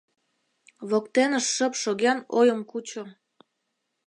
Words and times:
Воктенышт 0.89 1.49
шып 1.55 1.73
шоген, 1.81 2.17
ойым 2.37 2.61
кучо. 2.69 3.03